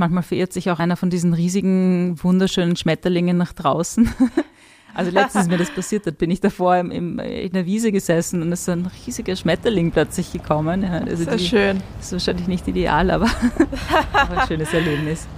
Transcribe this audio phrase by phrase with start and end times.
[0.00, 4.10] Manchmal verirrt sich auch einer von diesen riesigen, wunderschönen Schmetterlingen nach draußen.
[4.92, 8.42] Also letztens mir das passiert hat, bin ich davor im, im, in der Wiese gesessen
[8.42, 10.82] und es ist so ein riesiger Schmetterling plötzlich gekommen.
[10.82, 11.82] Ja, also Sehr die, schön.
[11.98, 13.26] Das ist wahrscheinlich nicht ideal, aber,
[14.12, 15.28] aber ein schönes Erlebnis.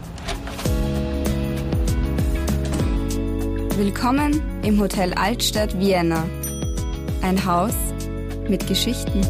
[3.77, 6.25] Willkommen im Hotel Altstadt Vienna.
[7.21, 7.75] Ein Haus
[8.49, 9.21] mit Geschichten.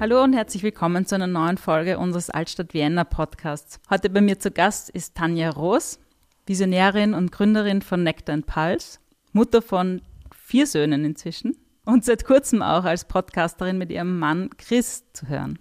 [0.00, 3.80] Hallo und herzlich willkommen zu einer neuen Folge unseres Altstadt Vienna Podcasts.
[3.90, 5.98] Heute bei mir zu Gast ist Tanja Roos,
[6.46, 9.00] Visionärin und Gründerin von Nectar Pulse,
[9.32, 10.00] Mutter von
[10.32, 15.58] vier Söhnen inzwischen und seit kurzem auch als Podcasterin mit ihrem Mann Chris zu hören.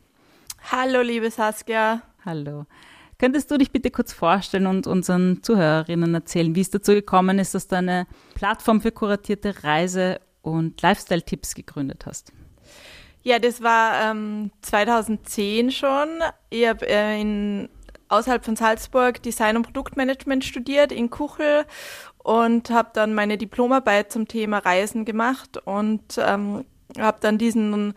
[0.71, 2.03] Hallo, liebe Saskia.
[2.23, 2.67] Hallo.
[3.17, 7.55] Könntest du dich bitte kurz vorstellen und unseren Zuhörerinnen erzählen, wie es dazu gekommen ist,
[7.55, 12.31] dass du eine Plattform für kuratierte Reise- und Lifestyle-Tipps gegründet hast?
[13.27, 16.07] Ja, das war ähm, 2010 schon.
[16.49, 17.67] Ich habe äh, in
[18.07, 21.65] außerhalb von Salzburg Design und Produktmanagement studiert in Kuchel
[22.19, 26.63] und habe dann meine Diplomarbeit zum Thema Reisen gemacht und ähm,
[26.97, 27.95] habe dann diesen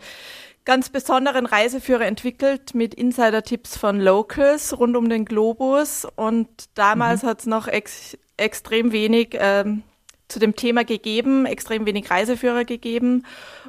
[0.65, 7.27] ganz besonderen Reiseführer entwickelt mit Insider-Tipps von Locals rund um den Globus und damals mhm.
[7.27, 9.83] hat es noch ex extrem wenig ähm,
[10.31, 13.25] zu dem Thema gegeben, extrem wenig Reiseführer gegeben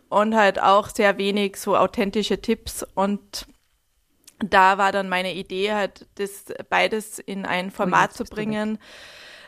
[0.09, 3.47] und halt auch sehr wenig so authentische Tipps und
[4.39, 8.79] da war dann meine Idee halt, das beides in ein Format zu bringen,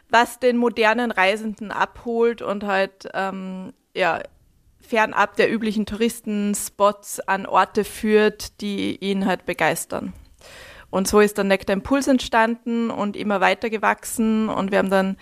[0.09, 4.21] was den modernen Reisenden abholt und halt ähm, ja
[4.81, 10.13] fernab der üblichen Touristenspots an Orte führt, die ihn halt begeistern.
[10.95, 15.17] Und so ist dann Nectar Impuls entstanden und immer weiter gewachsen und wir haben dann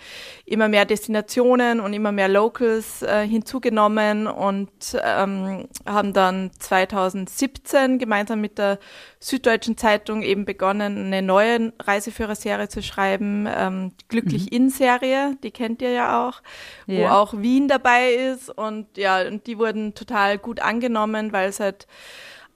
[0.45, 4.69] immer mehr Destinationen und immer mehr Locals äh, hinzugenommen und
[5.03, 8.77] ähm, haben dann 2017 gemeinsam mit der
[9.19, 14.57] Süddeutschen Zeitung eben begonnen, eine neue Reiseführerserie zu schreiben, ähm, Glücklich mhm.
[14.57, 16.43] In-Serie, die kennt ihr ja auch,
[16.85, 16.99] ja.
[16.99, 21.59] wo auch Wien dabei ist und ja, und die wurden total gut angenommen, weil es
[21.59, 21.87] halt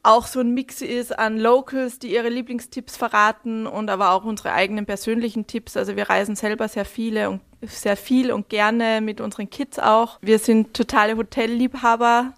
[0.08, 4.54] auch so ein Mix ist an Locals, die ihre Lieblingstipps verraten und aber auch unsere
[4.54, 5.76] eigenen persönlichen Tipps.
[5.76, 10.18] Also wir reisen selber sehr viele und sehr viel und gerne mit unseren Kids auch.
[10.22, 12.34] Wir sind totale Hotelliebhaber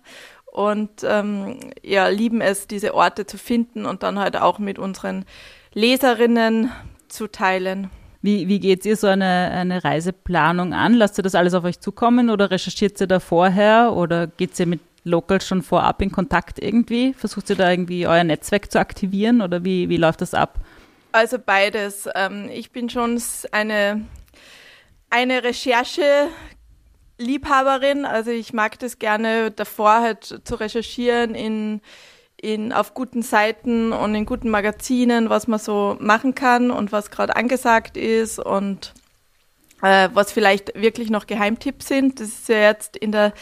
[0.52, 5.26] und ähm, ja, lieben es, diese Orte zu finden und dann halt auch mit unseren
[5.74, 6.72] Leserinnen
[7.08, 7.92] zu teilen.
[8.22, 10.94] Wie, wie geht ihr so eine, eine Reiseplanung an?
[10.94, 14.66] Lasst ihr das alles auf euch zukommen oder recherchiert ihr da vorher oder geht ihr
[14.66, 17.14] mit Locals schon vorab in Kontakt irgendwie?
[17.14, 20.60] Versucht ihr da irgendwie euer Netzwerk zu aktivieren oder wie, wie läuft das ab?
[21.12, 22.08] Also beides.
[22.16, 23.22] Ähm, ich bin schon
[23.52, 24.06] eine,
[25.10, 26.28] eine Recherche
[27.20, 31.82] Liebhaberin, also ich mag das gerne davor halt zu recherchieren in,
[32.38, 37.12] in, auf guten Seiten und in guten Magazinen, was man so machen kann und was
[37.12, 38.94] gerade angesagt ist und
[39.82, 42.20] äh, was vielleicht wirklich noch Geheimtipps sind.
[42.20, 43.34] Das ist ja jetzt in der,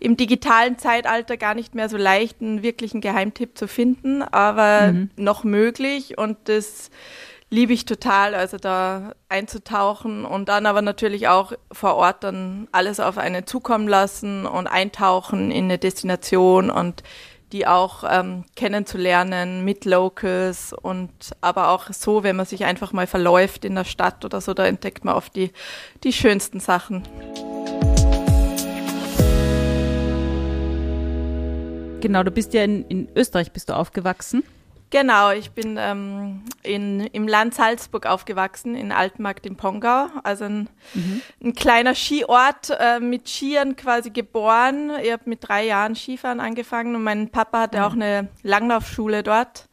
[0.00, 5.10] im digitalen Zeitalter gar nicht mehr so leicht, einen wirklichen Geheimtipp zu finden, aber mhm.
[5.16, 6.90] noch möglich und das
[7.50, 12.98] liebe ich total, also da einzutauchen und dann aber natürlich auch vor Ort dann alles
[12.98, 17.02] auf einen zukommen lassen und eintauchen in eine Destination und
[17.54, 21.10] die auch ähm, kennenzulernen mit Locals und
[21.40, 24.66] aber auch so, wenn man sich einfach mal verläuft in der Stadt oder so, da
[24.66, 25.52] entdeckt man oft die,
[26.02, 27.04] die schönsten Sachen.
[32.00, 34.42] Genau, du bist ja in, in Österreich bist du aufgewachsen.
[34.94, 40.68] Genau, ich bin ähm, in, im Land Salzburg aufgewachsen, in Altmarkt im Pongau, also ein,
[40.94, 41.20] mhm.
[41.42, 44.92] ein kleiner Skiort, äh, mit Skiern quasi geboren.
[45.02, 47.84] Ich habe mit drei Jahren Skifahren angefangen und mein Papa hatte mhm.
[47.84, 49.68] auch eine Langlaufschule dort.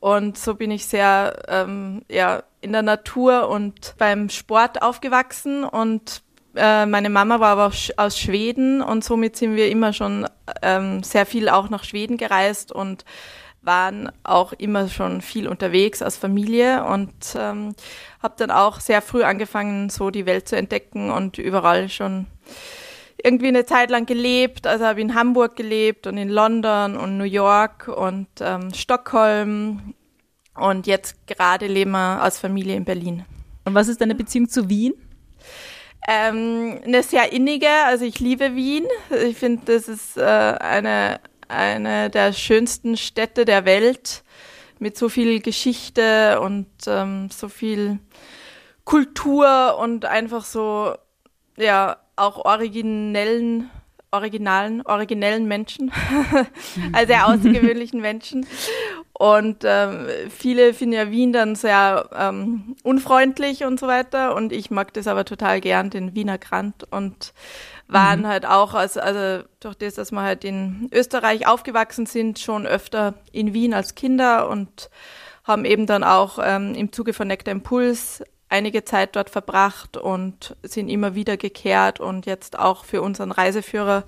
[0.00, 6.22] Und so bin ich sehr ähm, ja, in der Natur und beim Sport aufgewachsen und
[6.56, 10.26] äh, meine Mama war aber aus Schweden und somit sind wir immer schon
[10.62, 13.04] ähm, sehr viel auch nach Schweden gereist und
[13.68, 17.74] waren auch immer schon viel unterwegs als Familie und ähm,
[18.22, 22.26] habe dann auch sehr früh angefangen, so die Welt zu entdecken und überall schon
[23.22, 24.66] irgendwie eine Zeit lang gelebt.
[24.66, 29.94] Also habe in Hamburg gelebt und in London und New York und ähm, Stockholm
[30.54, 33.26] und jetzt gerade leben wir als Familie in Berlin.
[33.66, 34.94] Und was ist deine Beziehung zu Wien?
[36.08, 38.86] Ähm, eine sehr innige, also ich liebe Wien.
[39.28, 44.22] Ich finde, das ist äh, eine eine der schönsten Städte der Welt
[44.78, 47.98] mit so viel Geschichte und ähm, so viel
[48.84, 50.94] Kultur und einfach so,
[51.56, 53.70] ja, auch originellen,
[54.10, 55.92] originalen, originellen Menschen,
[56.92, 58.46] also sehr außergewöhnlichen Menschen.
[59.12, 64.34] Und ähm, viele finden ja Wien dann sehr ähm, unfreundlich und so weiter.
[64.34, 66.90] Und ich mag das aber total gern, den Wiener Grand.
[66.92, 67.34] Und
[67.88, 68.26] waren mhm.
[68.26, 73.14] halt auch, also, also durch das, dass wir halt in Österreich aufgewachsen sind, schon öfter
[73.32, 74.90] in Wien als Kinder und
[75.44, 80.56] haben eben dann auch ähm, im Zuge von Nectar Impuls einige Zeit dort verbracht und
[80.62, 84.04] sind immer wieder gekehrt und jetzt auch für unseren Reiseführer,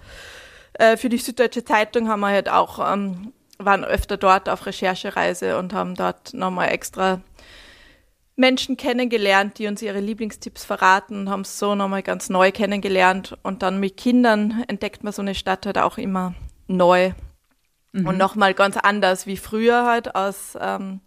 [0.75, 5.59] äh, für die Süddeutsche Zeitung haben wir halt auch ähm, waren öfter dort auf Recherchereise
[5.59, 7.21] und haben dort nochmal extra
[8.41, 13.39] Menschen kennengelernt, die uns ihre Lieblingstipps verraten und haben es so nochmal ganz neu kennengelernt.
[13.43, 16.35] Und dann mit Kindern entdeckt man so eine Stadt halt auch immer
[16.67, 17.13] neu
[17.93, 18.09] mhm.
[18.09, 21.01] und nochmal ganz anders wie früher halt aus ähm,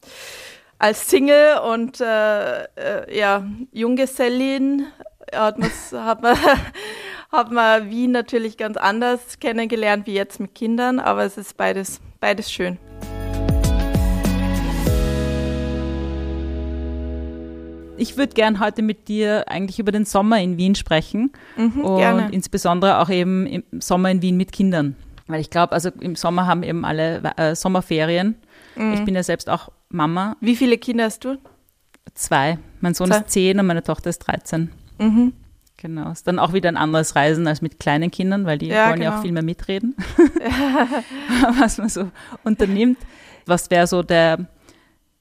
[0.80, 4.88] als Single und äh, äh, ja, Junggesellin
[5.34, 5.58] hat,
[5.92, 6.38] hat man
[7.32, 12.00] hat man Wien natürlich ganz anders kennengelernt wie jetzt mit Kindern, aber es ist beides,
[12.20, 12.78] beides schön.
[17.98, 21.98] Ich würde gern heute mit dir eigentlich über den Sommer in Wien sprechen mhm, und
[21.98, 22.30] gerne.
[22.32, 24.96] insbesondere auch eben im Sommer in Wien mit Kindern.
[25.28, 28.36] Weil ich glaube, also im Sommer haben eben alle äh, Sommerferien.
[28.76, 28.94] Mhm.
[28.94, 30.36] Ich bin ja selbst auch Mama.
[30.42, 31.38] Wie viele Kinder hast du?
[32.14, 32.58] Zwei.
[32.82, 33.18] Mein Sohn Zwei.
[33.18, 34.72] ist zehn und meine Tochter ist 13.
[35.00, 35.34] Mhm.
[35.78, 38.88] Genau, ist dann auch wieder ein anderes Reisen als mit kleinen Kindern, weil die ja,
[38.88, 39.04] wollen genau.
[39.04, 39.22] ja auch genau.
[39.22, 39.96] viel mehr mitreden,
[41.60, 42.10] was man so
[42.44, 42.98] unternimmt.
[43.46, 44.48] Was wäre so der,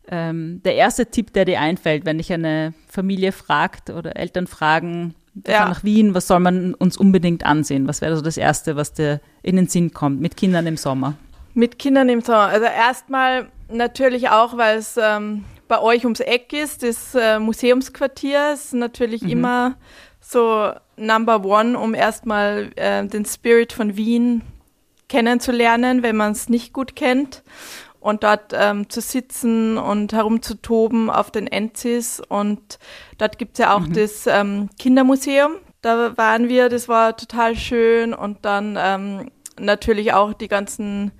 [0.08, 5.14] ähm, der erste Tipp, der dir einfällt, wenn dich eine Familie fragt oder Eltern fragen,
[5.46, 5.69] ja.
[5.69, 7.88] nach Wien, was soll man uns unbedingt ansehen?
[7.88, 11.14] Was wäre so das Erste, was dir in den Sinn kommt mit Kindern im Sommer?
[11.54, 12.49] Mit Kindern im Sommer.
[12.49, 18.52] Also erstmal natürlich auch, weil es ähm, bei euch ums Eck ist, das äh, Museumsquartier
[18.52, 19.31] ist natürlich mhm.
[19.31, 19.76] immer
[20.20, 24.43] so Number One, um erstmal äh, den Spirit von Wien
[25.08, 27.43] kennenzulernen, wenn man es nicht gut kennt.
[28.02, 32.20] Und dort ähm, zu sitzen und herumzutoben auf den Enzis.
[32.20, 32.78] Und
[33.19, 33.93] dort gibt es ja auch mhm.
[33.93, 35.52] das ähm, Kindermuseum.
[35.82, 38.12] Da waren wir, das war total schön.
[38.12, 41.12] Und dann ähm, natürlich auch die ganzen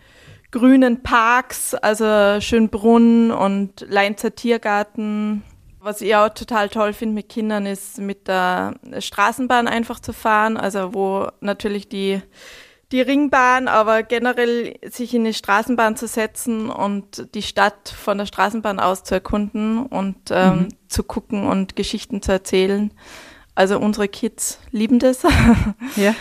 [0.51, 5.45] grünen Parks, also Schönbrunn und Leinzer Tiergarten
[5.83, 10.57] was ich auch total toll finde mit Kindern ist, mit der Straßenbahn einfach zu fahren,
[10.57, 12.23] also wo natürlich die,
[12.93, 18.27] die Ringbahn, aber generell sich in eine Straßenbahn zu setzen und die Stadt von der
[18.27, 20.69] Straßenbahn aus zu erkunden und ähm, mhm.
[20.89, 22.93] zu gucken und Geschichten zu erzählen.
[23.55, 25.23] Also unsere Kids lieben das.
[25.97, 26.15] ja.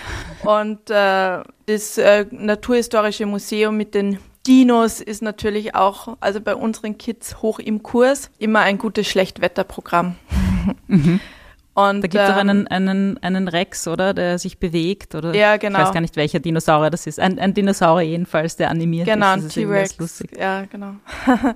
[0.43, 6.97] Und äh, das äh, Naturhistorische Museum mit den Dinos ist natürlich auch, also bei unseren
[6.97, 10.15] Kids hoch im Kurs, immer ein gutes Schlechtwetterprogramm.
[10.87, 11.19] Mhm.
[11.73, 14.13] Und, da gibt es ähm, auch einen, einen, einen Rex, oder?
[14.13, 15.15] Der sich bewegt.
[15.15, 15.79] Oder ja, genau.
[15.79, 17.19] Ich weiß gar nicht, welcher Dinosaurier das ist.
[17.19, 19.53] Ein, ein Dinosaurier jedenfalls, der animiert genau, ist.
[19.55, 20.23] Genau, ein T-Rex.
[20.37, 20.95] Ja, genau.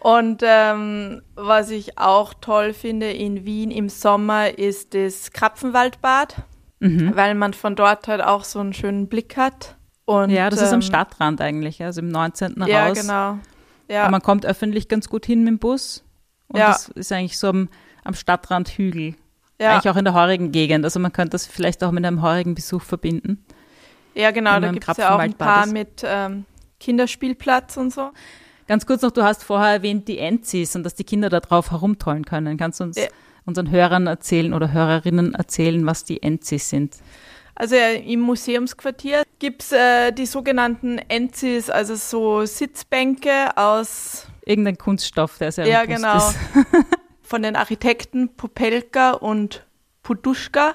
[0.00, 6.36] Und ähm, was ich auch toll finde in Wien im Sommer ist das Krapfenwaldbad,
[6.78, 7.14] mhm.
[7.14, 9.76] weil man von dort halt auch so einen schönen Blick hat.
[10.06, 12.64] Und, ja, das ähm, ist am ähm, Stadtrand eigentlich, also im 19.
[12.66, 12.98] Ja, raus.
[12.98, 13.38] genau.
[13.88, 14.02] Ja.
[14.02, 16.02] Aber man kommt öffentlich ganz gut hin mit dem Bus.
[16.48, 16.68] Und ja.
[16.68, 17.68] das ist eigentlich so am,
[18.04, 19.14] am Stadtrand Hügel.
[19.60, 19.72] Ja.
[19.72, 20.84] Eigentlich auch in der heurigen Gegend.
[20.84, 23.44] Also man könnte das vielleicht auch mit einem heurigen Besuch verbinden.
[24.14, 26.44] Ja, genau, da gibt es ja auch ein paar mit ähm,
[26.80, 28.10] Kinderspielplatz und so.
[28.66, 31.70] Ganz kurz noch, du hast vorher erwähnt die Enzis und dass die Kinder da drauf
[31.70, 32.56] herumtollen können.
[32.56, 33.06] Kannst du uns ja.
[33.44, 36.96] unseren Hörern erzählen oder Hörerinnen erzählen, was die Enzis sind?
[37.54, 45.52] Also im Museumsquartier gibt's äh, die sogenannten Enzis, also so Sitzbänke aus irgendein Kunststoff, der
[45.52, 46.16] sehr Ja, genau.
[46.16, 46.38] Ist.
[47.30, 49.64] Von den Architekten Popelka und
[50.02, 50.74] Puduschka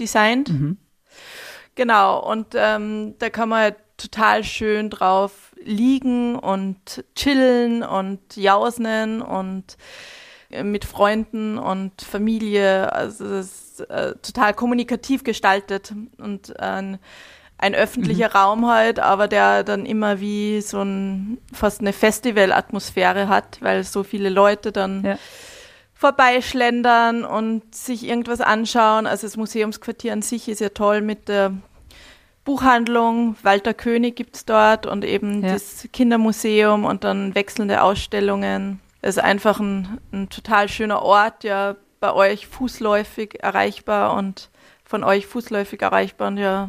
[0.00, 0.48] designt.
[0.48, 0.76] Mhm.
[1.76, 9.22] Genau, und ähm, da kann man halt total schön drauf liegen und chillen und jausnen
[9.22, 9.76] und
[10.50, 12.92] äh, mit Freunden und Familie.
[12.92, 16.98] Also es äh, total kommunikativ gestaltet und ein,
[17.56, 18.36] ein öffentlicher mhm.
[18.36, 24.02] Raum halt, aber der dann immer wie so ein fast eine Festivalatmosphäre hat, weil so
[24.02, 25.18] viele Leute dann ja.
[26.04, 29.06] Vorbeischlendern und sich irgendwas anschauen.
[29.06, 31.54] Also das Museumsquartier an sich ist ja toll mit der
[32.44, 35.54] Buchhandlung, Walter König gibt's dort und eben ja.
[35.54, 38.80] das Kindermuseum und dann wechselnde Ausstellungen.
[39.00, 44.50] Es ist einfach ein, ein total schöner Ort, ja, bei euch fußläufig erreichbar und
[44.84, 46.68] von euch fußläufig erreichbar und ja,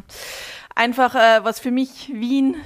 [0.74, 2.56] einfach äh, was für mich Wien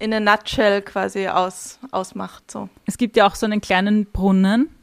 [0.00, 2.50] in a nutshell quasi aus, ausmacht.
[2.50, 2.68] So.
[2.84, 4.74] Es gibt ja auch so einen kleinen Brunnen.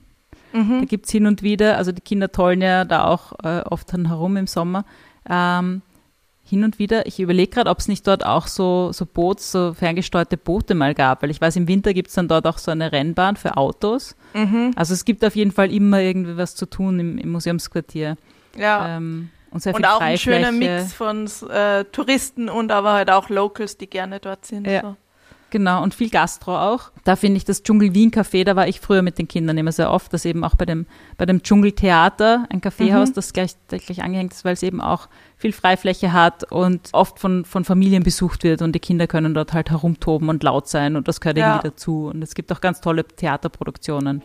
[0.53, 0.79] Mhm.
[0.79, 3.91] Da gibt es hin und wieder, also die Kinder tollen ja da auch äh, oft
[3.93, 4.85] dann herum im Sommer.
[5.29, 5.81] Ähm,
[6.43, 9.73] hin und wieder, ich überlege gerade, ob es nicht dort auch so, so Boots, so
[9.73, 12.71] ferngesteuerte Boote mal gab, weil ich weiß, im Winter gibt es dann dort auch so
[12.71, 14.17] eine Rennbahn für Autos.
[14.33, 14.71] Mhm.
[14.75, 18.17] Also es gibt auf jeden Fall immer irgendwie was zu tun im, im Museumsquartier.
[18.57, 18.97] Ja.
[18.97, 20.51] Ähm, und und auch ein schöner.
[20.51, 24.65] Mix von äh, Touristen und aber halt auch Locals, die gerne dort sind.
[24.67, 24.81] Ja.
[24.81, 24.95] So.
[25.51, 26.91] Genau, und viel Gastro auch.
[27.03, 29.73] Da finde ich das Dschungel Wien Café, da war ich früher mit den Kindern immer
[29.73, 30.85] sehr oft, das eben auch bei dem,
[31.17, 33.13] bei dem Dschungeltheater, ein Kaffeehaus, Mhm.
[33.15, 37.43] das gleich, gleich angehängt ist, weil es eben auch viel Freifläche hat und oft von,
[37.43, 41.09] von Familien besucht wird und die Kinder können dort halt herumtoben und laut sein und
[41.09, 41.49] das gehört Ja.
[41.55, 42.05] irgendwie dazu.
[42.13, 44.21] Und es gibt auch ganz tolle Theaterproduktionen.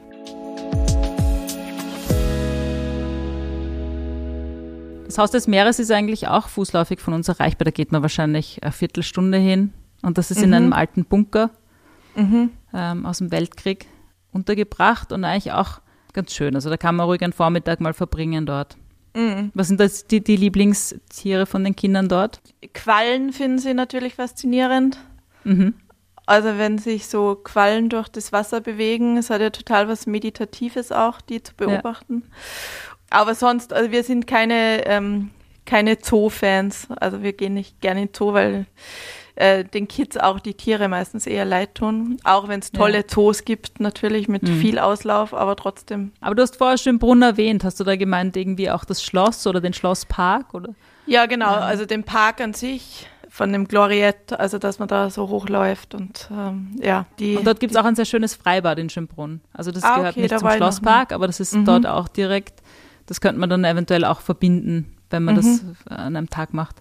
[5.06, 7.64] Das Haus des Meeres ist eigentlich auch fußläufig von uns erreichbar.
[7.64, 9.72] Da geht man wahrscheinlich eine Viertelstunde hin.
[10.06, 10.54] Und das ist in Mhm.
[10.54, 11.50] einem alten Bunker
[12.14, 12.50] Mhm.
[12.72, 13.86] ähm, aus dem Weltkrieg
[14.32, 15.80] untergebracht und eigentlich auch
[16.12, 16.54] ganz schön.
[16.54, 18.76] Also da kann man ruhig einen Vormittag mal verbringen dort.
[19.14, 19.50] Mhm.
[19.54, 22.40] Was sind das die, die Lieblingstiere von den Kindern dort?
[22.72, 24.98] Quallen finden sie natürlich faszinierend.
[25.44, 25.74] Mhm.
[26.24, 30.92] Also wenn sich so Quallen durch das Wasser bewegen, es hat ja total was Meditatives
[30.92, 32.22] auch, die zu beobachten.
[33.10, 35.30] Aber sonst, also wir sind keine, ähm,
[35.64, 36.88] keine Zoo-Fans.
[37.00, 38.66] Also wir gehen nicht gerne in Zoo, weil
[39.36, 42.16] äh, den Kids auch die Tiere meistens eher leid tun.
[42.24, 43.06] Auch wenn es tolle Ja.
[43.06, 44.58] Zoos gibt, natürlich mit Mhm.
[44.60, 46.12] viel Auslauf, aber trotzdem.
[46.20, 47.62] Aber du hast vorher Schönbrunn erwähnt.
[47.64, 50.54] Hast du da gemeint, irgendwie auch das Schloss oder den Schlosspark?
[50.54, 50.70] Oder?
[51.06, 51.54] Ja, genau.
[51.54, 56.28] Also den Park an sich von dem Gloriette, also dass man da so hochläuft und
[56.32, 57.36] ähm, ja, die.
[57.36, 59.40] Und dort gibt es auch ein sehr schönes Freibad in Schönbrunn.
[59.52, 61.64] Also das Ah, gehört okay, nicht zum Schlosspark, aber das ist Mhm.
[61.66, 62.62] dort auch direkt.
[63.04, 65.38] Das könnte man dann eventuell auch verbinden, wenn man Mhm.
[65.38, 65.64] das
[65.98, 66.76] an einem Tag macht.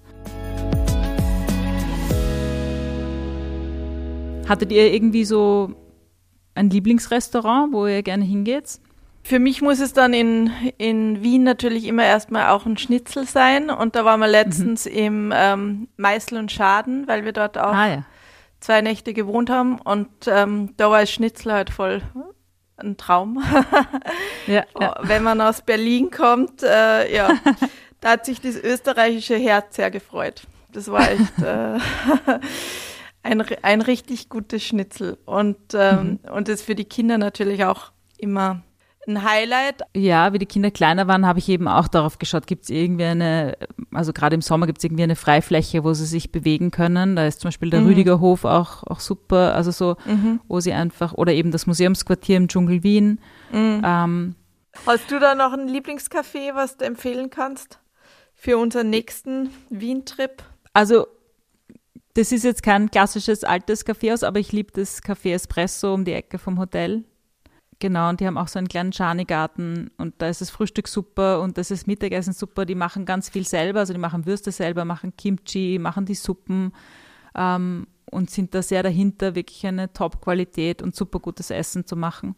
[4.47, 5.73] Hattet ihr irgendwie so
[6.53, 8.79] ein Lieblingsrestaurant, wo ihr gerne hingeht?
[9.23, 13.71] Für mich muss es dann in, in Wien natürlich immer erstmal auch ein Schnitzel sein.
[13.71, 17.87] Und da waren wir letztens im ähm, Meißel und Schaden, weil wir dort auch Ah
[17.87, 18.05] ja.
[18.59, 19.79] zwei Nächte gewohnt haben.
[19.79, 22.03] Und ähm, da war das Schnitzel halt voll
[22.77, 23.43] ein Traum.
[24.47, 24.95] ja, ja.
[25.01, 27.29] Wenn man aus Berlin kommt, äh, ja,
[28.01, 30.43] da hat sich das österreichische Herz sehr gefreut.
[30.71, 31.79] Das war echt äh,
[33.25, 35.17] ein, ein richtig gutes Schnitzel.
[35.25, 38.61] Und, ähm, und das ist für die Kinder natürlich auch immer
[39.07, 39.81] ein Highlight.
[39.95, 43.03] Ja, wie die Kinder kleiner waren, habe ich eben auch darauf geschaut, gibt es irgendwie
[43.05, 43.55] eine,
[43.93, 47.15] also gerade im Sommer gibt es irgendwie eine Freifläche, wo sie sich bewegen können.
[47.15, 47.87] Da ist zum Beispiel der Mhm.
[47.87, 49.95] Rüdigerhof auch, auch super, also so,
[50.47, 53.19] wo sie einfach, oder eben das Museumsquartier im Dschungel Wien.
[53.51, 53.81] Mhm.
[53.85, 54.35] Ähm,
[54.87, 57.79] Hast du da noch ein Lieblingscafé, was du empfehlen kannst
[58.33, 60.43] für unseren nächsten Wien-Trip?
[60.73, 61.07] also
[62.15, 66.13] das ist jetzt kein klassisches altes Kaffeehaus, aber ich liebe das Café Espresso um die
[66.13, 67.03] Ecke vom Hotel.
[67.79, 71.41] Genau, und die haben auch so einen kleinen Schanigarten und da ist das Frühstück super
[71.41, 72.65] und das ist Mittagessen super.
[72.65, 76.71] Die machen ganz viel selber, also die machen Würste selber, machen Kimchi, machen die Suppen
[77.35, 82.35] ähm, und sind da sehr dahinter, wirklich eine Top-Qualität und super gutes Essen zu machen.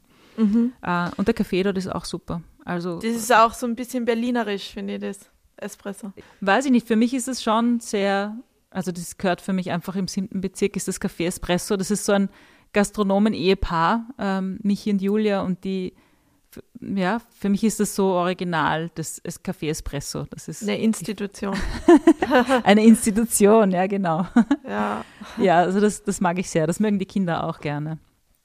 [0.82, 2.42] Äh, und der Kaffee dort ist auch super.
[2.66, 5.30] Also Das ist auch so ein bisschen berlinerisch, finde ich das.
[5.60, 6.14] Espresso.
[6.42, 8.38] weiß ich nicht, für mich ist es schon sehr,
[8.78, 11.78] also das gehört für mich einfach im siebten Bezirk, ist das Café Espresso.
[11.78, 12.30] Das ist so ein
[12.74, 15.96] Gastronomen-Ehepaar, ähm, Michi und Julia, und die,
[16.80, 20.28] ja, für mich ist das so original, das, das Café Espresso.
[20.30, 21.58] Das ist Eine Institution.
[22.64, 24.28] eine Institution, ja, genau.
[24.64, 25.04] ja.
[25.40, 26.68] ja, also das, das mag ich sehr.
[26.68, 27.98] Das mögen die Kinder auch gerne.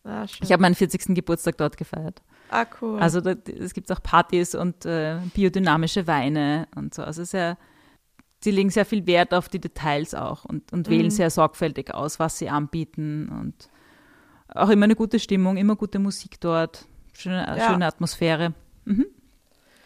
[0.02, 0.24] Ah.
[0.40, 1.14] Ich habe meinen 40.
[1.14, 2.22] Geburtstag dort gefeiert.
[2.48, 2.98] ah, cool.
[2.98, 7.02] Also da, es gibt auch Partys und äh, biodynamische Weine und so.
[7.02, 7.58] Also sehr,
[8.42, 11.10] sie legen sehr viel Wert auf die Details auch und, und wählen Mhm.
[11.10, 13.68] sehr sorgfältig aus, was sie anbieten und
[14.54, 17.70] auch immer eine gute Stimmung, immer gute Musik dort, schöne, Ja.
[17.70, 18.52] schöne Atmosphäre.
[18.84, 19.06] Mhm.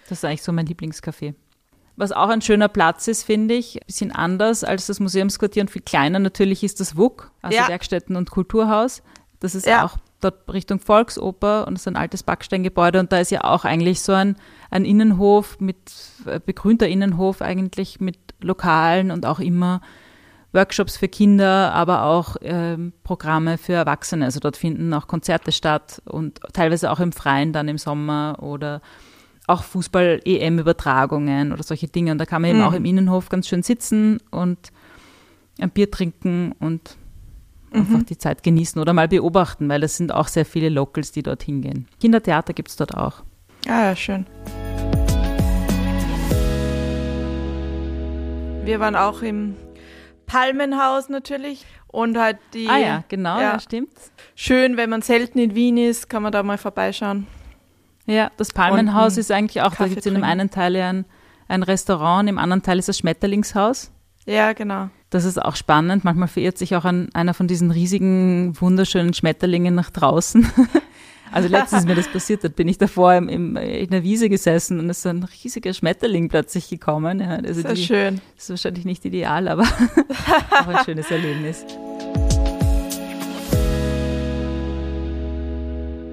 [0.08, 1.34] Das ist eigentlich so mein Lieblingscafé.
[1.98, 5.70] Was auch ein schöner Platz ist, finde ich, ein bisschen anders als das Museumsquartier und
[5.70, 7.68] viel kleiner natürlich ist das WUK, also Ja.
[7.68, 9.02] Werkstätten- und Kulturhaus.
[9.40, 9.84] Das ist Ja.
[9.84, 13.64] auch dort Richtung Volksoper und das ist ein altes Backsteingebäude und da ist ja auch
[13.64, 14.36] eigentlich so ein,
[14.70, 15.76] ein Innenhof mit,
[16.26, 19.80] äh, begrünter Innenhof eigentlich mit Lokalen und auch immer
[20.52, 24.24] Workshops für Kinder, aber auch ähm, Programme für Erwachsene.
[24.24, 28.80] Also dort finden auch Konzerte statt und teilweise auch im Freien dann im Sommer oder
[29.46, 32.12] auch Fußball-EM-Übertragungen oder solche Dinge.
[32.12, 32.64] Und da kann man eben Mhm.
[32.66, 34.58] auch im Innenhof ganz schön sitzen und
[35.60, 36.96] ein Bier trinken und
[37.72, 41.22] einfach die Zeit genießen oder mal beobachten, weil es sind auch sehr viele Locals, die
[41.22, 41.86] dort hingehen.
[42.00, 43.22] Kindertheater gibt es dort auch.
[43.68, 44.24] Ah, ja, schön.
[48.66, 49.54] Wir waren auch im
[50.26, 53.60] Palmenhaus natürlich und halt die ah ja, genau, ja, ja.
[53.60, 53.94] stimmt.
[54.34, 57.28] schön, wenn man selten in Wien ist, kann man da mal vorbeischauen.
[58.06, 60.74] Ja, das Palmenhaus Und ist eigentlich auch, da Kaffee gibt es in dem einen Teil
[60.74, 61.04] ja ein,
[61.46, 63.92] ein Restaurant, im anderen Teil ist das Schmetterlingshaus.
[64.24, 64.88] Ja, genau.
[65.10, 66.02] Das ist auch spannend.
[66.02, 70.44] Manchmal verirrt sich auch an einer von diesen riesigen, wunderschönen Schmetterlingen nach draußen.
[71.32, 74.80] Also letztens mir das passiert, da bin ich davor im, im, in der Wiese gesessen
[74.80, 77.20] und es ist ein riesiger Schmetterling plötzlich gekommen.
[77.20, 78.20] Ja, also Sehr die, schön.
[78.36, 79.62] Ist wahrscheinlich nicht ideal, aber
[80.50, 81.64] auch ein schönes Erlebnis.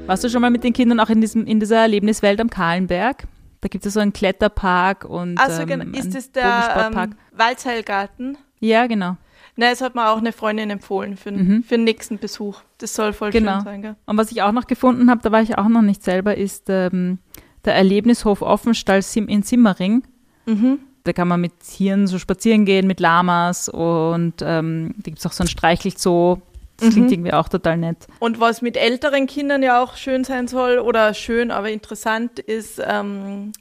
[0.06, 3.24] Warst du schon mal mit den Kindern auch in, diesem, in dieser Erlebniswelt am Kahlenberg?
[3.62, 8.38] Da gibt es so einen Kletterpark und also, ähm, ist das der ähm, Waldseilgarten?
[8.60, 9.16] Ja, genau.
[9.56, 11.64] Na, es hat mir auch eine Freundin empfohlen für, mhm.
[11.64, 12.62] für den nächsten Besuch.
[12.80, 13.56] Das soll voll genau.
[13.56, 13.96] schön sein, gell?
[14.06, 16.70] Und was ich auch noch gefunden habe, da war ich auch noch nicht selber, ist
[16.70, 17.20] ähm,
[17.66, 20.04] der Erlebnishof Offenstall in Simmering.
[20.46, 20.80] Mhm.
[21.04, 25.26] Da kann man mit Tieren so spazieren gehen, mit Lamas und ähm, da gibt es
[25.26, 26.38] auch so ein Streichelzoo.
[26.78, 27.14] Das klingt mhm.
[27.14, 28.08] irgendwie auch total nett.
[28.20, 32.82] Und was mit älteren Kindern ja auch schön sein soll, oder schön, aber interessant, ist
[32.86, 33.52] ähm,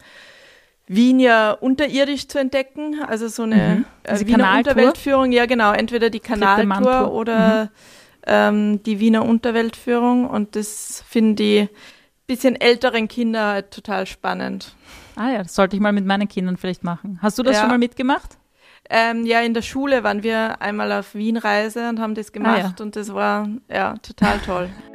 [0.95, 3.03] Wien ja unterirdisch zu entdecken.
[3.07, 3.85] Also so eine mhm.
[4.05, 4.73] äh, Wiener Kanaltour?
[4.73, 7.69] Unterweltführung, ja genau, entweder die Kanaltour oder mhm.
[8.27, 10.29] ähm, die Wiener Unterweltführung.
[10.29, 11.69] Und das finden die
[12.27, 14.75] bisschen älteren Kinder halt total spannend.
[15.17, 17.19] Ah ja, das sollte ich mal mit meinen Kindern vielleicht machen.
[17.21, 17.61] Hast du das ja.
[17.61, 18.39] schon mal mitgemacht?
[18.89, 22.75] Ähm, ja, in der Schule waren wir einmal auf Wien-Reise und haben das gemacht ah,
[22.79, 22.85] ja.
[22.85, 24.71] und das war ja total toll.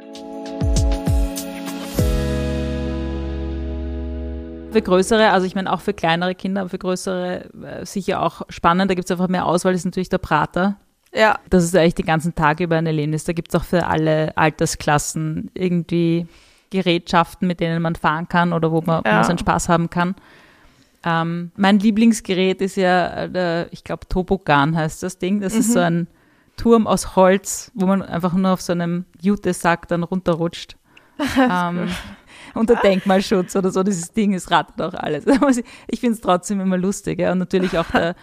[4.78, 8.42] Für größere, also ich meine auch für kleinere Kinder, aber für größere äh, sicher auch
[8.48, 8.88] spannend.
[8.88, 10.76] Da gibt es einfach mehr Auswahl, das ist natürlich der Prater.
[11.12, 11.40] Ja.
[11.50, 13.24] Das ist eigentlich den ganzen Tag über ein Erlebnis.
[13.24, 16.28] Da gibt es auch für alle Altersklassen irgendwie
[16.70, 19.24] Gerätschaften, mit denen man fahren kann oder wo man, ja.
[19.24, 20.14] seinen Spaß haben kann.
[21.04, 25.40] Ähm, mein Lieblingsgerät ist ja, äh, der, ich glaube, Tobogan heißt das Ding.
[25.40, 25.58] Das mhm.
[25.58, 26.06] ist so ein
[26.56, 30.76] Turm aus Holz, wo man einfach nur auf so einem Jutesack dann runterrutscht.
[31.36, 31.88] ähm,
[32.54, 33.82] unter Denkmalschutz oder so.
[33.82, 35.24] Dieses Ding, es rattert auch alles.
[35.88, 37.18] Ich finde es trotzdem immer lustig.
[37.18, 37.32] Ja.
[37.32, 38.14] Und natürlich auch der,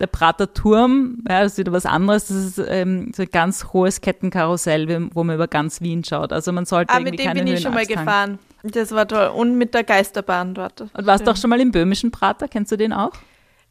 [0.00, 2.28] der Prater Turm, ja, das ist wieder was anderes.
[2.28, 6.32] Das ist ähm, so ein ganz hohes Kettenkarussell, wo man über ganz Wien schaut.
[6.32, 8.38] Also man sollte ah, irgendwie mit dem keine bin ich schon mal gefahren.
[8.62, 9.28] Das war toll.
[9.28, 10.80] Und mit der Geisterbahn dort.
[10.80, 12.48] Und warst du auch schon mal im böhmischen Prater?
[12.48, 13.12] Kennst du den auch?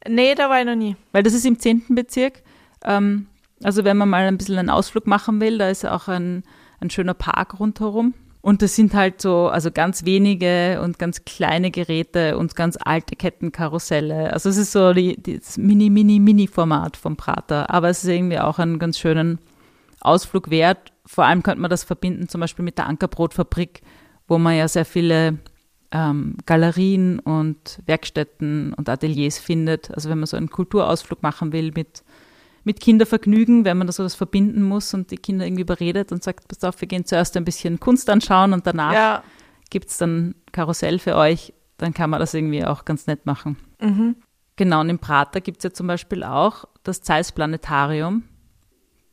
[0.07, 0.95] Nee, da war ich noch nie.
[1.11, 1.85] Weil das ist im 10.
[1.89, 2.43] Bezirk.
[2.83, 3.27] Ähm,
[3.63, 6.43] also wenn man mal ein bisschen einen Ausflug machen will, da ist auch ein,
[6.79, 8.13] ein schöner Park rundherum.
[8.43, 13.15] Und das sind halt so, also ganz wenige und ganz kleine Geräte und ganz alte
[13.15, 14.33] Kettenkarusselle.
[14.33, 17.69] Also es ist so die, das Mini, Mini, Mini-Format vom Prater.
[17.69, 19.39] Aber es ist irgendwie auch einen ganz schönen
[20.01, 20.91] Ausflug wert.
[21.05, 23.81] Vor allem könnte man das verbinden zum Beispiel mit der Ankerbrotfabrik,
[24.27, 25.37] wo man ja sehr viele
[25.93, 29.89] ähm, Galerien und Werkstätten und Ateliers findet.
[29.95, 32.03] Also wenn man so einen Kulturausflug machen will mit
[32.63, 36.47] mit Kindervergnügen, wenn man das sowas verbinden muss und die Kinder irgendwie überredet und sagt,
[36.47, 39.23] pass auf, wir gehen zuerst ein bisschen Kunst anschauen und danach ja.
[39.69, 43.57] gibt es dann Karussell für euch, dann kann man das irgendwie auch ganz nett machen.
[43.81, 44.15] Mhm.
[44.55, 48.23] Genau, und im Prater gibt es ja zum Beispiel auch das Zeiss Planetarium.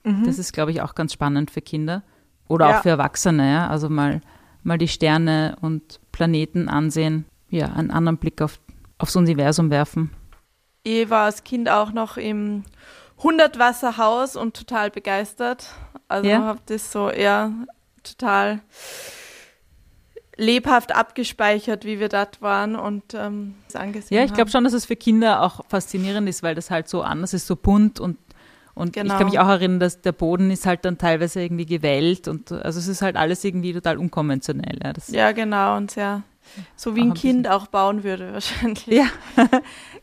[0.05, 0.25] Mhm.
[0.25, 2.03] Das ist, glaube ich, auch ganz spannend für Kinder
[2.47, 2.79] oder ja.
[2.79, 3.69] auch für Erwachsene, ja?
[3.69, 4.21] also mal,
[4.63, 8.61] mal die Sterne und Planeten ansehen, ja, einen anderen Blick auf,
[8.99, 10.11] aufs Universum werfen.
[10.83, 12.65] Ich war als Kind auch noch im
[13.20, 15.68] 100 Wasser Haus und total begeistert.
[16.09, 16.40] Also ja.
[16.40, 17.52] habe das so eher
[18.02, 18.61] total
[20.37, 24.72] lebhaft abgespeichert, wie wir dort waren und ähm, das angesehen Ja, ich glaube schon, dass
[24.72, 28.16] es für Kinder auch faszinierend ist, weil das halt so anders ist, so bunt und
[28.72, 29.12] und genau.
[29.12, 32.50] ich kann mich auch erinnern, dass der Boden ist halt dann teilweise irgendwie gewellt und
[32.52, 34.78] also es ist halt alles irgendwie total unkonventionell.
[34.83, 36.22] Ja, ja genau und sehr
[36.77, 38.87] so wie ein, ein Kind auch bauen würde wahrscheinlich.
[38.87, 39.07] Ja,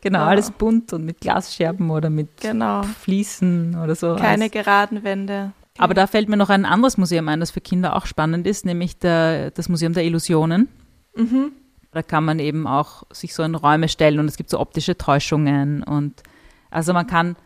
[0.00, 0.26] genau, ja.
[0.26, 2.82] alles bunt und mit Glasscherben oder mit genau.
[2.82, 4.16] Fliesen oder so.
[4.16, 4.52] Keine alles.
[4.52, 5.52] geraden Wände.
[5.78, 8.66] Aber da fällt mir noch ein anderes Museum ein, das für Kinder auch spannend ist,
[8.66, 10.68] nämlich der, das Museum der Illusionen.
[11.14, 11.52] Mhm.
[11.92, 14.98] Da kann man eben auch sich so in Räume stellen und es gibt so optische
[14.98, 16.22] Täuschungen und
[16.70, 17.36] also man kann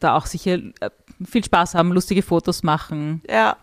[0.00, 0.90] da auch sicher äh,
[1.24, 3.22] viel Spaß haben, lustige Fotos machen.
[3.28, 3.56] Ja.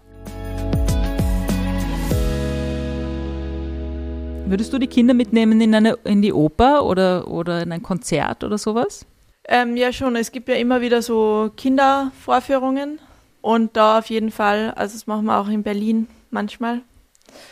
[4.45, 8.43] Würdest du die Kinder mitnehmen in, eine, in die Oper oder, oder in ein Konzert
[8.43, 9.06] oder sowas?
[9.45, 10.15] Ähm, ja, schon.
[10.15, 12.99] Es gibt ja immer wieder so Kindervorführungen
[13.41, 16.82] und da auf jeden Fall, also das machen wir auch in Berlin manchmal.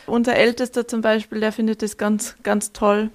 [0.06, 3.10] Unser Ältester zum Beispiel, der findet das ganz, ganz toll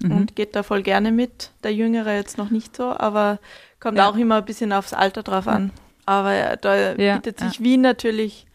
[0.00, 0.12] mhm.
[0.12, 1.50] und geht da voll gerne mit.
[1.62, 3.38] Der Jüngere jetzt noch nicht so, aber
[3.78, 4.08] kommt ja.
[4.08, 5.70] auch immer ein bisschen aufs Alter drauf an.
[6.06, 7.64] Aber da ja, bietet sich ja.
[7.64, 8.46] Wien natürlich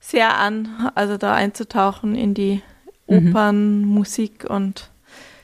[0.00, 2.62] sehr an, also da einzutauchen in die.
[3.06, 3.88] Opern, mhm.
[3.88, 4.90] Musik und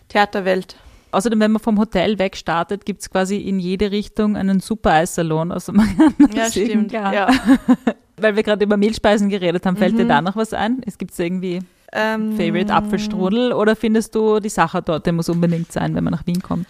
[0.09, 0.77] Theaterwelt.
[1.13, 4.93] Außerdem, wenn man vom Hotel weg startet, gibt es quasi in jede Richtung einen super
[4.93, 5.51] Eissalon.
[5.51, 6.93] Also man kann ja, stimmt.
[6.93, 7.29] Ja.
[8.17, 9.99] Weil wir gerade über Mehlspeisen geredet haben, fällt mhm.
[9.99, 10.83] dir da noch was ein?
[10.87, 11.61] Es gibt irgendwie
[11.93, 16.13] ähm, Favorite Apfelstrudel oder findest du, die Sache dort, der muss unbedingt sein, wenn man
[16.13, 16.67] nach Wien kommt?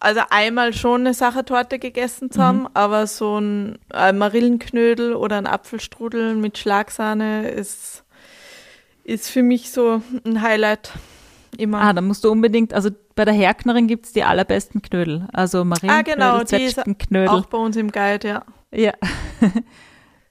[0.00, 5.46] also einmal schon eine Sachertorte gegessen zu haben, aber so ein äh, Marillenknödel oder ein
[5.46, 8.02] Apfelstrudel mit Schlagsahne ist,
[9.04, 10.92] ist für mich so ein Highlight
[11.58, 11.80] immer.
[11.80, 15.26] Ah, dann musst du unbedingt, also bei der Herknerin gibt es die allerbesten Knödel.
[15.32, 17.28] Also Ah, Marienknödel, genau, die ist Zwetschgenknödel.
[17.28, 18.44] auch bei uns im Guide, ja.
[18.72, 18.92] Ja.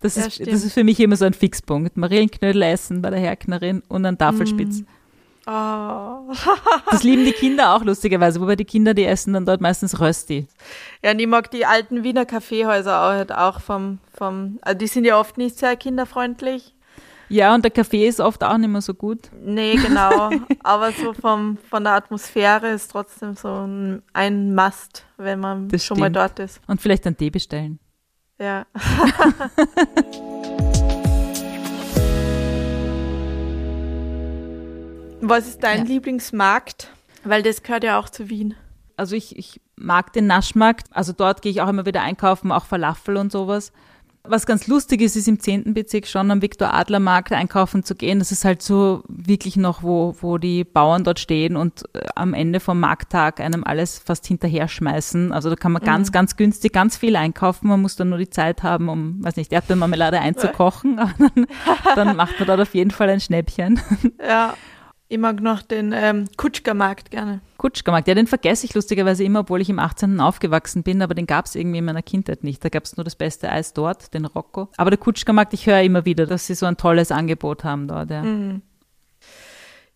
[0.02, 0.54] Das Ja, ist, stimmt.
[0.54, 1.98] das ist für mich immer so ein Fixpunkt.
[1.98, 4.84] Marillenknödel essen bei der Herknerin und ein Tafelspitz.
[5.46, 6.32] Oh.
[6.90, 10.48] Das lieben die Kinder auch lustigerweise, wobei die Kinder, die essen dann dort meistens Rösti.
[11.04, 14.88] Ja, und ich mag die alten Wiener Kaffeehäuser auch, halt auch vom, vom, also die
[14.88, 16.76] sind ja oft nicht sehr kinderfreundlich.
[17.30, 19.30] Ja, und der Kaffee ist oft auch nicht mehr so gut.
[19.42, 20.32] Nee, genau.
[20.64, 25.86] Aber so vom, von der Atmosphäre ist trotzdem so ein, ein Must, wenn man Das
[25.86, 26.16] schon mal stimmt.
[26.16, 26.60] dort ist.
[26.68, 27.80] Und vielleicht einen Tee bestellen.
[28.40, 28.66] Ja.
[35.22, 35.84] Was ist dein Ja.
[35.86, 36.90] Lieblingsmarkt?
[37.24, 38.56] Weil das gehört ja auch zu Wien.
[38.96, 40.88] Also ich, ich mag den Naschmarkt.
[40.92, 43.72] Also dort gehe ich auch immer wieder einkaufen, auch Falafel und sowas.
[44.24, 45.74] Was ganz lustig ist, ist im 10.
[45.74, 48.20] Bezirk schon am Viktor-Adler-Markt einkaufen zu gehen.
[48.20, 52.34] Das ist halt so wirklich noch, wo, wo die Bauern dort stehen und äh, am
[52.34, 55.32] Ende vom Markttag einem alles fast hinterher schmeißen.
[55.32, 57.70] Also da kann man ganz, ganz günstig ganz viel einkaufen.
[57.70, 61.00] Man muss dann nur die Zeit haben, um, weiß nicht, Erdbeermarmelade einzukochen.
[61.00, 61.48] Aber dann,
[61.96, 63.80] dann macht man dort auf jeden Fall ein Schnäppchen.
[64.22, 64.54] Ja.
[65.12, 67.42] Ich mag noch den ähm, Kutschgermarkt gerne.
[67.58, 70.20] Kutschgermarkt, ja, den vergesse ich lustigerweise immer, obwohl ich im 18.
[70.20, 72.64] aufgewachsen bin, aber den gab es irgendwie in meiner Kindheit nicht.
[72.64, 74.70] Da gab es nur das beste Eis dort, den Rocco.
[74.78, 78.12] Aber der Kutschgermarkt, ich höre immer wieder, dass sie so ein tolles Angebot haben dort.
[78.12, 78.22] Ja.
[78.22, 78.62] Mhm.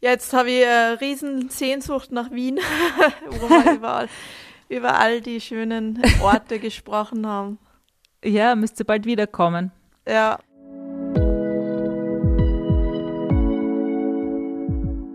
[0.01, 2.57] Ja, jetzt habe ich äh, riesen Sehnsucht nach Wien,
[3.29, 4.09] wo wir überall,
[4.67, 7.59] über all die schönen Orte gesprochen haben.
[8.25, 9.71] ja, müsste bald wiederkommen.
[10.07, 10.39] Ja,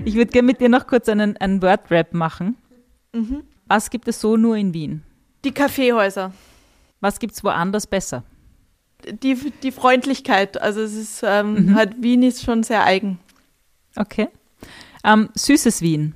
[0.09, 2.57] Ich würde gerne mit dir noch kurz einen, einen Word-Rap machen.
[3.13, 3.43] Mhm.
[3.67, 5.03] Was gibt es so nur in Wien?
[5.45, 6.33] die Kaffeehäuser.
[7.01, 8.25] Was gibt es woanders besser?
[9.07, 13.19] Die, die Freundlichkeit, also es ist ähm, halt Wien ist schon sehr eigen.
[13.95, 14.29] Okay.
[15.05, 16.15] Ähm, süßes Wien,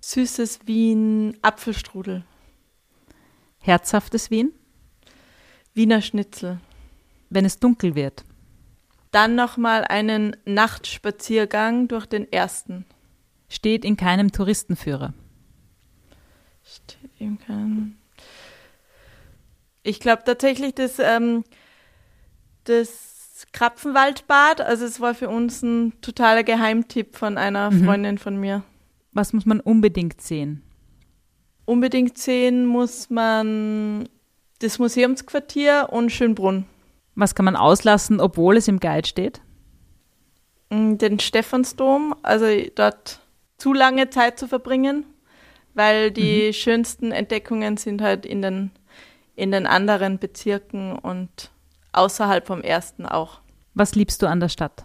[0.00, 2.24] Süßes Wien, Apfelstrudel,
[3.58, 4.52] herzhaftes Wien,
[5.74, 6.60] Wiener Schnitzel.
[7.30, 8.24] wenn es dunkel wird,
[9.12, 12.84] Dann nochmal einen Nachtspaziergang durch den ersten.
[13.48, 15.12] steht in keinem Touristenführer.
[16.64, 17.98] Steht ihm kein-
[19.82, 21.44] Ich glaube tatsächlich das, ähm,
[22.64, 27.84] das Krapfenwaldbad, also es war für uns ein totaler Geheimtipp von einer Mhm.
[27.84, 28.62] Freundin von mir.
[29.12, 30.62] Was muss man unbedingt sehen?
[31.66, 34.08] Unbedingt sehen muss man
[34.60, 36.64] das Museumsquartier und Schönbrunn.
[37.14, 39.40] Was kann man auslassen, obwohl es im Guide steht?
[40.70, 43.20] Mm, Den Stephansdom, also dort
[43.58, 45.04] zu lange Zeit zu verbringen,
[45.74, 48.70] weil die schönsten Entdeckungen sind halt in den,
[49.36, 51.50] in den anderen Bezirken und
[51.92, 53.40] außerhalb vom ersten auch.
[53.74, 54.82] Was liebst du an der Stadt?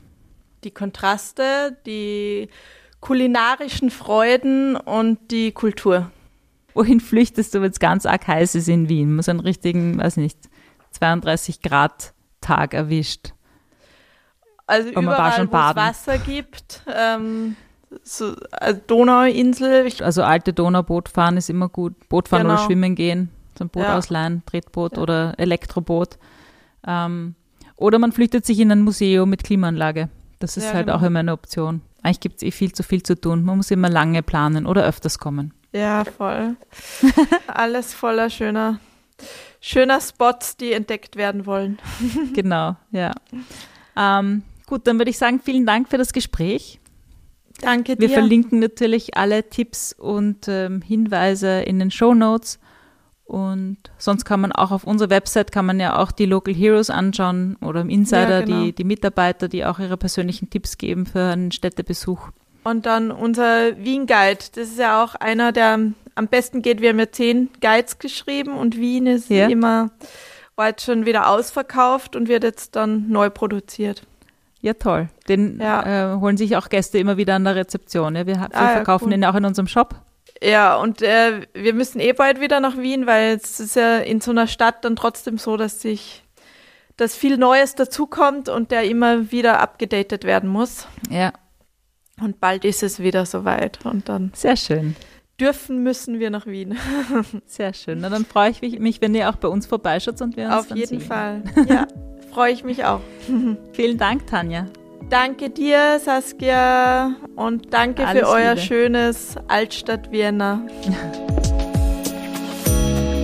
[0.63, 2.49] Die Kontraste, die
[2.99, 6.11] kulinarischen Freuden und die Kultur.
[6.73, 9.15] Wohin flüchtest du, wenn es ganz arg heiß ist in Wien?
[9.15, 10.37] Muss einen richtigen, weiß nicht,
[10.91, 12.13] 32 Grad
[12.47, 13.33] Tag erwischt.
[14.65, 15.75] Also Und überall, schon wo es.
[15.75, 17.55] Wasser gibt, ähm,
[18.03, 21.93] so, also Donauinsel, Also alte Donauboot fahren ist immer gut.
[22.09, 22.55] Bootfahren Genau.
[22.55, 23.29] oder schwimmen gehen.
[23.57, 23.97] So ein Boot Ja.
[23.97, 26.17] ausleihen, Tretboot oder Elektroboot.
[26.85, 27.35] Ähm,
[27.77, 30.09] oder man flüchtet sich in ein Museum mit Klimaanlage.
[30.39, 30.97] Das ist Ja, halt genau.
[30.99, 31.81] auch immer eine Option.
[32.03, 33.43] Eigentlich gibt es eh viel zu viel zu tun.
[33.43, 35.53] Man muss immer lange planen oder öfters kommen.
[35.73, 36.55] ja voll.
[37.47, 38.79] Alles voller schöner,
[39.67, 41.79] schöner Spots, die entdeckt werden wollen.
[42.33, 43.11] genau, ja.
[43.95, 46.79] Ähm, gut, dann würde ich sagen, vielen Dank für das Gespräch.
[47.61, 48.13] Danke Wir dir.
[48.13, 52.59] verlinken natürlich alle Tipps und ähm, Hinweise in den Show Notes.
[53.25, 56.89] Und sonst kann man auch auf unserer Website kann man ja auch die Local Heroes
[56.89, 58.63] anschauen oder im Insider Ja, genau.
[58.63, 62.29] die, die Mitarbeiter, die auch ihre persönlichen Tipps geben für einen Städtebesuch.
[62.63, 64.45] Und dann unser Wien Guide.
[64.55, 66.81] Das ist ja auch einer, der am- besten geht.
[66.81, 69.47] Wir haben ja zehn Guides geschrieben und Wien ist Ja.
[69.47, 69.91] immer,
[70.59, 74.03] jetzt schon wieder ausverkauft und wird jetzt dann neu produziert.
[74.61, 75.09] Ja, toll.
[75.29, 76.15] Den Ja.
[76.15, 78.15] äh, holen sich auch Gäste immer wieder an der Rezeption.
[78.15, 78.25] Ja?
[78.25, 79.11] Wir, ha- wir Ah, verkaufen cool.
[79.11, 79.95] den auch in unserem Shop.
[80.41, 84.19] Ja, und äh, wir müssen eh bald wieder nach Wien, weil es ist ja in
[84.21, 86.23] so einer Stadt dann trotzdem so, dass sich
[86.97, 90.87] dass viel Neues dazukommt und der immer wieder abgedatet werden muss.
[91.11, 91.31] Ja,
[92.19, 93.85] Und bald ist es wieder soweit.
[93.85, 94.95] Und dann sehr schön.
[95.39, 96.75] Dürfen müssen wir nach Wien.
[97.45, 97.99] Sehr schön.
[98.01, 100.53] Na, dann freue ich mich- mich, wenn ihr auch bei uns vorbeischaut und wir uns
[100.55, 101.01] Auf dann jeden sehen.
[101.01, 101.43] Fall.
[101.67, 101.87] Ja,
[102.33, 103.01] freue ich mich auch.
[103.73, 104.65] Vielen Dank, Tanja.
[105.09, 108.65] Danke dir, Saskia, und danke Alles für euer Liebe.
[108.65, 110.61] schönes Altstadt Vienna.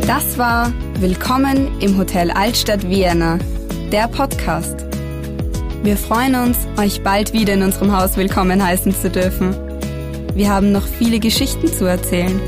[0.07, 3.37] Das war Willkommen im Hotel Altstadt Vienna,
[3.91, 4.85] der Podcast.
[5.81, 9.53] Wir freuen uns, euch bald wieder in unserem Haus willkommen heißen zu dürfen.
[10.35, 12.39] Wir haben noch viele Geschichten zu erzählen.